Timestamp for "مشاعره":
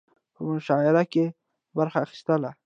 0.49-1.03